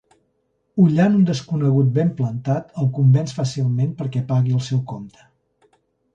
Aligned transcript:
Ullant 0.83 1.17
un 1.17 1.27
desconegut 1.27 1.91
ben 1.97 2.09
plantat, 2.21 2.73
el 2.85 2.89
convenç 2.97 3.35
fàcilment 3.41 3.93
perquè 4.01 4.25
pagui 4.33 4.59
el 4.61 4.67
seu 4.71 4.83
compte. 4.95 5.31